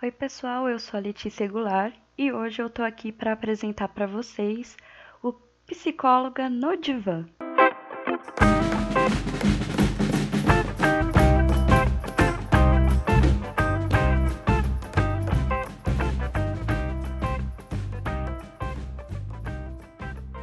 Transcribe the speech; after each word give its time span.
Oi, 0.00 0.12
pessoal, 0.12 0.68
eu 0.68 0.78
sou 0.78 0.96
a 0.96 1.00
Letícia 1.00 1.48
Goulart 1.48 1.92
e 2.16 2.30
hoje 2.30 2.62
eu 2.62 2.70
tô 2.70 2.84
aqui 2.84 3.10
para 3.10 3.32
apresentar 3.32 3.88
para 3.88 4.06
vocês 4.06 4.76
o 5.20 5.32
Psicóloga 5.66 6.48
no 6.48 6.76
Divã. 6.76 7.26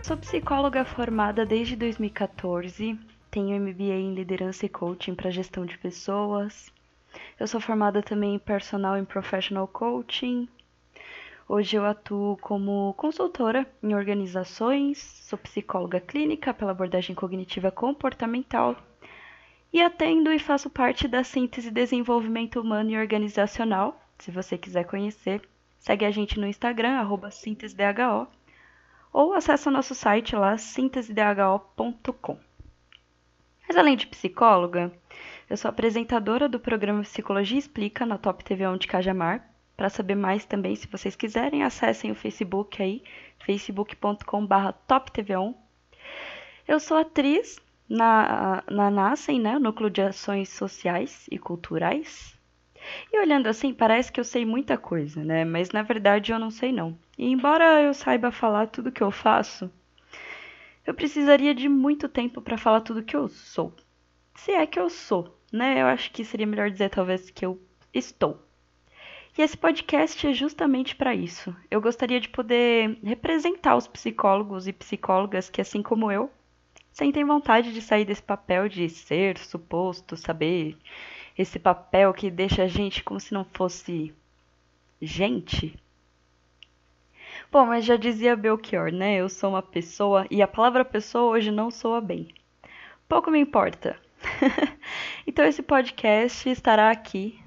Sou 0.03 0.17
psicóloga 0.17 0.83
formada 0.83 1.45
desde 1.45 1.77
2014, 1.77 2.99
tenho 3.31 3.57
MBA 3.57 3.83
em 3.83 4.13
Liderança 4.13 4.65
e 4.65 4.69
Coaching 4.69 5.15
para 5.15 5.31
Gestão 5.31 5.65
de 5.65 5.77
Pessoas. 5.77 6.75
Eu 7.39 7.47
sou 7.47 7.59
formada 7.59 8.01
também 8.01 8.35
em 8.35 8.39
Personal 8.39 8.97
e 8.97 9.05
Professional 9.05 9.67
Coaching. 9.67 10.47
Hoje 11.47 11.75
eu 11.75 11.85
atuo 11.85 12.37
como 12.41 12.93
consultora 12.97 13.67
em 13.83 13.93
organizações, 13.93 14.97
sou 14.97 15.37
psicóloga 15.37 15.99
clínica 15.99 16.53
pela 16.53 16.71
abordagem 16.71 17.15
cognitiva 17.15 17.69
comportamental 17.69 18.75
e 19.71 19.81
atendo 19.81 20.31
e 20.31 20.39
faço 20.39 20.69
parte 20.69 21.07
da 21.07 21.23
síntese 21.23 21.69
desenvolvimento 21.69 22.59
humano 22.59 22.91
e 22.91 22.97
organizacional. 22.97 23.99
Se 24.17 24.31
você 24.31 24.57
quiser 24.57 24.85
conhecer, 24.85 25.41
segue 25.77 26.05
a 26.05 26.11
gente 26.11 26.39
no 26.39 26.47
Instagram, 26.47 26.97
arroba 26.97 27.29
síntese-dho 27.29 28.27
ou 29.13 29.33
acesse 29.33 29.67
o 29.67 29.71
nosso 29.71 29.93
site 29.93 30.35
lá, 30.35 30.57
sintesedho.com. 30.57 32.39
Mas 33.67 33.77
além 33.77 33.95
de 33.95 34.07
psicóloga, 34.07 34.91
eu 35.49 35.55
sou 35.55 35.69
apresentadora 35.69 36.49
do 36.49 36.59
programa 36.59 37.03
Psicologia 37.03 37.59
Explica 37.59 38.05
na 38.05 38.17
Top 38.17 38.43
TV 38.43 38.67
1 38.67 38.77
de 38.77 38.87
Cajamar. 38.87 39.47
Para 39.77 39.89
saber 39.89 40.15
mais 40.15 40.45
também, 40.45 40.75
se 40.75 40.87
vocês 40.87 41.15
quiserem, 41.15 41.61
acessem 41.61 42.09
o 42.09 42.15
Facebook 42.15 42.81
aí, 42.81 43.03
facebook.com.br 43.45 44.71
toptv1. 44.87 45.53
Eu 46.67 46.79
sou 46.79 46.97
atriz 46.97 47.59
na, 47.87 48.63
na 48.69 48.89
NASCEM, 48.89 49.39
né, 49.39 49.59
Núcleo 49.59 49.89
de 49.89 50.01
Ações 50.01 50.49
Sociais 50.49 51.27
e 51.29 51.37
Culturais, 51.37 52.35
e 53.11 53.19
olhando 53.19 53.47
assim, 53.47 53.73
parece 53.73 54.11
que 54.11 54.19
eu 54.19 54.23
sei 54.23 54.45
muita 54.45 54.77
coisa, 54.77 55.23
né? 55.23 55.45
Mas 55.45 55.69
na 55.71 55.83
verdade 55.83 56.31
eu 56.31 56.39
não 56.39 56.49
sei 56.49 56.71
não. 56.71 56.97
E 57.17 57.29
embora 57.29 57.81
eu 57.81 57.93
saiba 57.93 58.31
falar 58.31 58.67
tudo 58.67 58.91
que 58.91 59.03
eu 59.03 59.11
faço, 59.11 59.69
eu 60.85 60.93
precisaria 60.93 61.53
de 61.53 61.67
muito 61.67 62.07
tempo 62.07 62.41
para 62.41 62.57
falar 62.57 62.81
tudo 62.81 63.03
que 63.03 63.15
eu 63.15 63.27
sou. 63.27 63.73
Se 64.35 64.51
é 64.51 64.67
que 64.67 64.79
eu 64.79 64.89
sou, 64.89 65.35
né? 65.51 65.81
Eu 65.81 65.87
acho 65.87 66.11
que 66.11 66.23
seria 66.23 66.45
melhor 66.45 66.69
dizer 66.69 66.89
talvez 66.89 67.29
que 67.29 67.45
eu 67.45 67.59
estou. 67.93 68.39
E 69.37 69.41
esse 69.41 69.57
podcast 69.57 70.25
é 70.27 70.33
justamente 70.33 70.95
para 70.95 71.15
isso. 71.15 71.55
Eu 71.69 71.81
gostaria 71.81 72.19
de 72.19 72.29
poder 72.29 72.97
representar 73.03 73.75
os 73.75 73.87
psicólogos 73.87 74.67
e 74.67 74.73
psicólogas 74.73 75.49
que, 75.49 75.59
assim 75.59 75.81
como 75.81 76.11
eu, 76.11 76.31
sentem 76.91 77.25
vontade 77.25 77.73
de 77.73 77.81
sair 77.81 78.05
desse 78.05 78.23
papel 78.23 78.69
de 78.69 78.87
ser 78.89 79.37
suposto, 79.37 80.15
saber, 80.15 80.77
esse 81.37 81.59
papel 81.59 82.13
que 82.13 82.31
deixa 82.31 82.63
a 82.63 82.67
gente 82.67 83.03
como 83.03 83.19
se 83.19 83.33
não 83.33 83.43
fosse 83.43 84.13
gente. 85.01 85.77
Bom, 87.51 87.65
mas 87.65 87.83
já 87.83 87.97
dizia 87.97 88.35
Belchior, 88.35 88.91
né? 88.91 89.17
Eu 89.17 89.27
sou 89.27 89.49
uma 89.49 89.61
pessoa 89.61 90.25
e 90.31 90.41
a 90.41 90.47
palavra 90.47 90.85
pessoa 90.85 91.31
hoje 91.31 91.51
não 91.51 91.69
soa 91.69 91.99
bem. 91.99 92.29
Pouco 93.07 93.29
me 93.29 93.39
importa. 93.39 93.99
então 95.25 95.45
esse 95.45 95.61
podcast 95.61 96.49
estará 96.49 96.91
aqui 96.91 97.39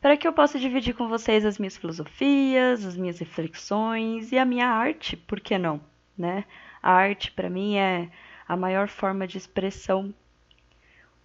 para 0.00 0.16
que 0.16 0.26
eu 0.26 0.32
possa 0.32 0.58
dividir 0.58 0.94
com 0.94 1.08
vocês 1.08 1.44
as 1.44 1.58
minhas 1.58 1.76
filosofias, 1.76 2.84
as 2.84 2.96
minhas 2.96 3.18
reflexões 3.18 4.32
e 4.32 4.38
a 4.38 4.44
minha 4.44 4.66
arte, 4.66 5.16
por 5.16 5.40
que 5.40 5.58
não, 5.58 5.80
né? 6.16 6.44
A 6.82 6.92
arte 6.92 7.30
para 7.32 7.50
mim 7.50 7.76
é 7.76 8.10
a 8.48 8.56
maior 8.56 8.88
forma 8.88 9.26
de 9.26 9.36
expressão 9.36 10.14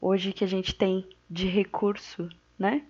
hoje 0.01 0.33
que 0.33 0.43
a 0.43 0.47
gente 0.47 0.75
tem 0.75 1.07
de 1.29 1.47
recurso, 1.47 2.29
né? 2.59 2.83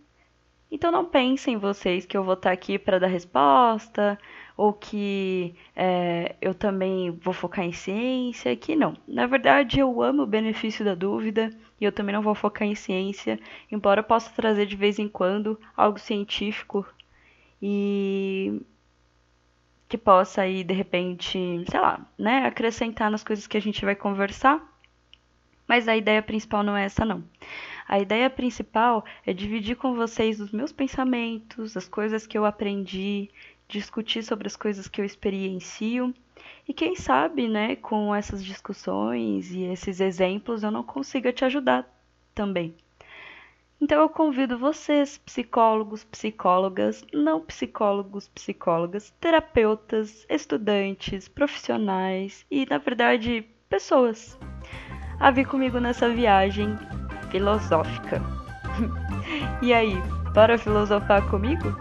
Então 0.72 0.92
não 0.92 1.06
pensem 1.06 1.58
vocês 1.58 2.06
que 2.06 2.18
eu 2.18 2.24
vou 2.24 2.34
estar 2.34 2.52
aqui 2.52 2.78
para 2.78 3.00
dar 3.00 3.08
resposta 3.08 4.18
ou 4.58 4.74
que 4.74 5.56
é, 5.76 6.36
eu 6.42 6.54
também 6.54 7.12
vou 7.12 7.34
focar 7.34 7.66
em 7.66 7.72
ciência, 7.74 8.56
que 8.56 8.76
não. 8.76 8.96
Na 9.08 9.28
verdade, 9.28 9.80
eu 9.80 10.02
amo 10.02 10.24
o 10.24 10.28
benefício 10.28 10.84
da 10.84 10.96
dúvida 10.96 11.50
e 11.80 11.86
eu 11.86 11.92
também 11.92 12.14
não 12.16 12.22
vou 12.22 12.36
focar 12.36 12.68
em 12.68 12.76
ciência, 12.76 13.40
embora 13.72 14.02
possa 14.04 14.32
trazer 14.34 14.66
de 14.66 14.76
vez 14.76 14.98
em 15.00 15.08
quando 15.08 15.60
algo 15.76 16.00
científico 16.00 16.86
e 17.62 18.62
que 19.88 19.98
possa 19.98 20.42
aí 20.42 20.64
de 20.64 20.74
repente, 20.74 21.64
sei 21.70 21.80
lá, 21.80 22.00
né, 22.18 22.46
acrescentar 22.46 23.12
nas 23.12 23.24
coisas 23.24 23.48
que 23.48 23.58
a 23.58 23.62
gente 23.62 23.86
vai 23.86 23.96
conversar. 23.96 24.62
Mas 25.68 25.88
a 25.88 25.98
ideia 25.98 26.22
principal 26.22 26.64
não 26.64 26.78
é 26.78 26.86
essa, 26.86 27.04
não. 27.04 27.24
A 27.88 28.00
ideia 28.00 28.30
principal 28.30 29.06
é 29.26 29.32
dividir 29.32 29.76
com 29.76 29.94
vocês 29.94 30.40
os 30.40 30.52
meus 30.52 30.72
pensamentos, 30.72 31.78
as 31.78 31.88
coisas 31.88 32.26
que 32.26 32.38
eu 32.38 32.46
aprendi, 32.46 33.30
discutir 33.68 34.24
sobre 34.24 34.48
as 34.48 34.56
coisas 34.56 34.88
que 34.88 35.00
eu 35.00 35.06
experiencio. 35.06 36.14
E 36.68 36.74
quem 36.74 36.96
sabe, 36.96 37.48
né, 37.48 37.76
com 37.76 38.14
essas 38.14 38.44
discussões 38.44 39.52
e 39.52 39.64
esses 39.64 40.00
exemplos 40.00 40.64
eu 40.64 40.72
não 40.72 40.84
consiga 40.84 41.32
te 41.32 41.46
ajudar 41.46 41.88
também. 42.34 42.76
Então 43.80 44.02
eu 44.02 44.10
convido 44.10 44.58
vocês, 44.58 45.18
psicólogos, 45.20 46.04
psicólogas, 46.04 47.06
não 47.14 47.42
psicólogos, 47.42 48.28
psicólogas, 48.30 49.14
terapeutas, 49.20 50.26
estudantes, 50.30 51.28
profissionais 51.28 52.46
e, 52.50 52.66
na 52.66 52.78
verdade, 52.78 53.46
pessoas 53.70 54.40
a 55.20 55.30
vir 55.30 55.46
comigo 55.46 55.80
nessa 55.80 56.10
viagem 56.10 56.76
filosófica. 57.30 58.22
e 59.62 59.74
aí, 59.74 60.02
bora 60.34 60.58
filosofar 60.58 61.22
comigo? 61.30 61.76